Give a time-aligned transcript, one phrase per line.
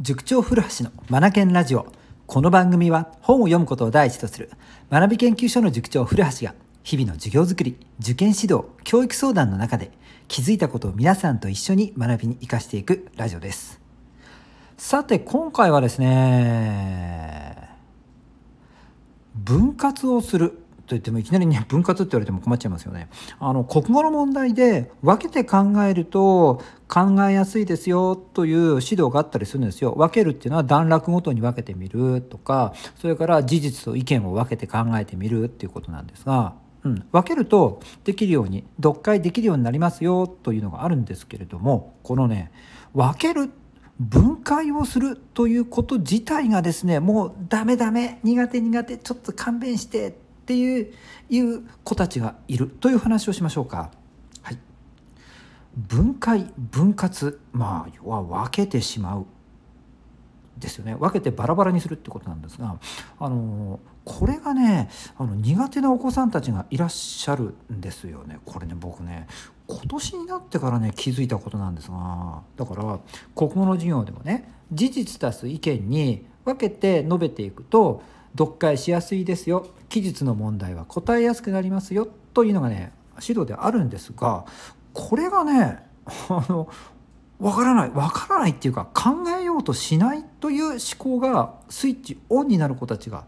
[0.00, 1.86] 塾長古橋のマナケンラジオ。
[2.26, 4.50] この番組は本を読むことを第一とする。
[4.90, 9.92] 学び研究所の塾長古橋が日々の授業づくり受験指導教育相談の中で
[10.26, 13.80] 気づいたことを皆さんと一緒に学びに生かしていくラジオです。
[14.76, 17.70] さて今回はですね
[19.36, 20.63] 分割をする。
[20.94, 23.08] と言ってもいきなりね 分割って言われても困っちゃいますよね。
[23.40, 29.94] あの国語の問題で分けて考えると考えやすいですよという指導があったりするんですよ。
[29.96, 36.54] 分けるっていうのは段落ごとに分けてみるとかそれから事実と意見を分けて考えてみるっていうことなんですが。
[36.84, 42.50] うん、分けるとできるように読解できるようになりますよというのがあるんですけれどもこのね
[42.92, 43.50] 分ける
[44.00, 50.92] 分解をするということ自体がですねもうダメダメ苦手苦手ちょっと勘弁してっていう
[51.30, 53.90] いう子たちがいるという話をしましょうか。
[54.42, 54.58] はい、
[55.74, 57.40] 分解分割。
[57.52, 59.26] まあ要は分けてしまう
[60.58, 60.96] ですよね。
[60.96, 62.78] 分けてバラバラにするってことなんですが
[63.18, 68.38] あのこれがねあの苦手なお子さんたちがいらっしゃるんですよね。
[68.44, 69.26] これね僕ね
[69.66, 73.00] 今年になってからね気づいたことなんですがだから
[73.34, 78.02] 国語の授業でもね事実足す意見に分けて述べていくと
[78.36, 79.68] 読解しやすいですよ。
[79.88, 84.44] 記述の問題は答えやすくなりますよというのがね指導であるんですが
[84.92, 85.84] これがね
[86.28, 86.68] あの
[87.38, 93.24] わからないわからないっていうか考えようとしないという思考がスイッチオンになる子たちが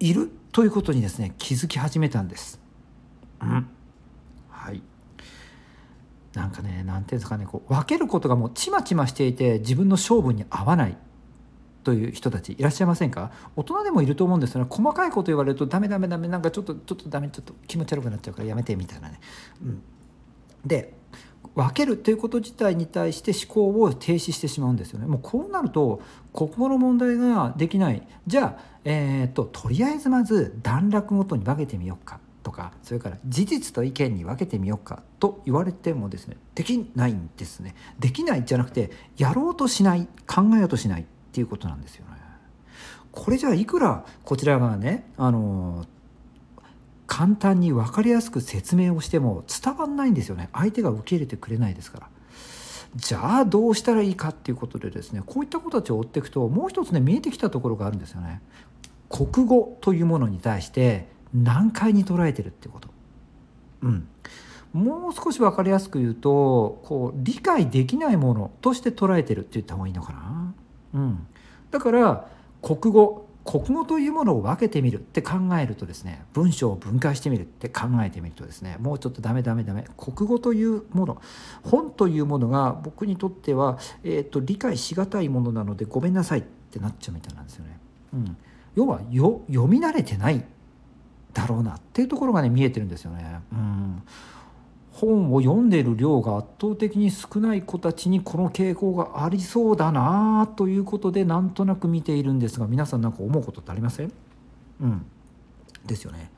[0.00, 2.60] いるということにですね気づき始めたんです。
[3.40, 3.68] うん、
[4.50, 4.82] はい。
[6.34, 10.96] なんかね何ていうんですかねこう分けることがもうちまちましていて自分の勝負に合わない。
[11.88, 13.30] という人たちいらっしゃいませんか？
[13.56, 14.66] 大人でもいると思うんですよね。
[14.68, 19.18] 細かいこと言われるとダメダメダメなんかちょっとちょっとダメちょっと気持ち悪くなっちゃうからやめてみたいなね。
[19.62, 19.82] うん、
[20.66, 20.92] で
[21.54, 25.06] 分けるということ自体に対して思考を停止してしまうんですよね。
[25.06, 26.02] もうこうなると
[26.34, 28.06] 国語の問題ができない。
[28.26, 32.20] じゃあ、えーと、とりあえずまず段落ごとに分けてみようか。
[32.42, 35.02] とかそれから事実と意見に分けてみようか。
[35.18, 37.74] と言われてもですねできないんですね。
[37.98, 41.06] できないじゃなくてやろうとしない考えようとしない。
[41.28, 42.12] っていうことなんですよね。
[43.12, 45.86] これじゃあいくらこちらがねあの
[47.06, 52.08] 簡単に分かりやすく説明をしても伝わんないんですよね相手が受け入れてくれないですから。
[52.96, 58.40] じゃあどうしたらいいかっていうことでですねこういった子たちを追っていくともう一つね見えてきたところがあるんですよね。
[59.08, 62.88] 国語というものに対して難解に捉えてるってこと。
[63.82, 64.08] うん、
[64.72, 70.37] もう少し分かりやすく言うとこう理解できないものとして捉えてるって言った方がいいのかな。
[70.94, 71.26] うん、
[71.70, 72.28] だから
[72.62, 81.22] 国語国語というものを分けてみるって考えるとですね文章を分解してみるって考えてみるとですねもうちょっとダメダメダメ国語というもの
[81.62, 87.78] 本というものが僕にとっては、えーと、理解しがたいものなのでごめんなさいってなっちゃうみたいなんですよね。
[88.12, 88.36] うん、
[88.74, 90.44] 要は読み慣れてない
[91.32, 93.40] だろうなっていうところがね見えてるんですよね。
[93.52, 94.02] うん
[95.00, 104.12] 本を読んでいる量が圧倒的に少ない子たちにこの傾向がありそうだなということでなんとなく見ているんですが皆さん何か思うことってありません？
[104.80, 105.06] うん
[105.86, 106.30] ですよね。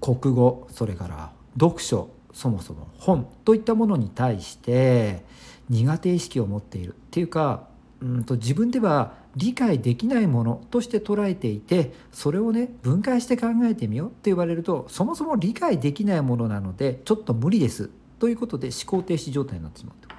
[0.00, 5.22] 国語それから読書そもそも本といったものに対して
[5.68, 7.68] 苦手意識を持っているっていうか
[8.00, 20.14] うんと自分では理解できないものとして捉えていてそれをね分解して考えてみようって言われるとそもそも理解できないものなのでちょっと無理ですということで思考停止状態になってしまうってこ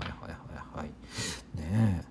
[0.00, 0.06] と。
[0.06, 0.36] はいはいは
[0.74, 0.88] いはい。
[1.58, 2.08] ねえ。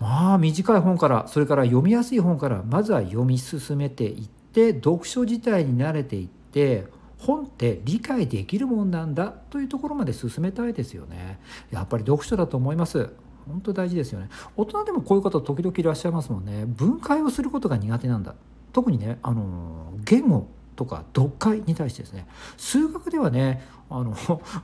[0.00, 6.86] まあ短い本からそれから読みやすい本からまずは読み進めていって読書自体に慣れていって
[7.18, 11.38] 本って理解できるもんなんだというところまで進めたいですよね。
[11.70, 13.10] やっぱり読書だと思います。
[13.46, 14.28] 本当大事ですよね。
[14.56, 16.64] 大人でもこういう方時々いらっしゃいますもんね。
[16.66, 18.34] 分解をすることが苦手なんだ。
[18.72, 22.26] 特にねあの言語とか読解に対してですね。
[22.56, 24.14] 数学ではねあの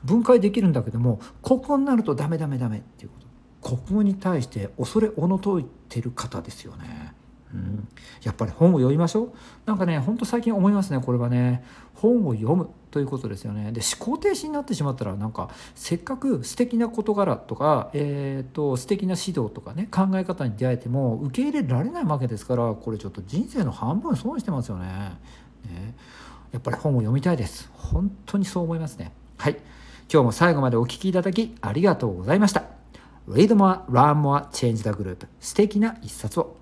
[0.05, 3.29] 分解できるんだけども国語になるとダメダメダメっていうこと。
[3.61, 7.13] 国語に対して恐れおのといてる方ですよね。
[7.53, 7.89] うん、
[8.23, 9.33] やっぱり本を読みましょう。
[9.67, 11.65] なんかねほんと最近思いますねこれはね。
[11.95, 12.71] 本を読む。
[12.91, 13.73] ということですよね。
[13.73, 24.87] で思考停止になってしまったらなんかせっかく素敵な事柄とか、えーと、素敵な指導とかね考え方に出会えても受け入れられないわけですからこれちょっと人生の半分損してますよね。
[25.67, 25.95] ね。
[26.53, 27.71] やっぱり本を読みたいです。
[27.75, 29.13] 本当にそう思いますね。
[29.37, 29.57] はい。
[30.11, 32.65] 今日も最後までお聴きいただきありがとうございました。
[33.29, 36.58] Read more, learn more, change the group 素敵な一冊を。